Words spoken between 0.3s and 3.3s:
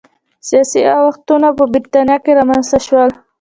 سیاسي اوښتونونه په برېټانیا کې رامنځته شول.